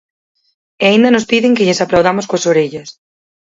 [0.83, 2.89] E aínda nos piden que lles aplaudamos coas orellas.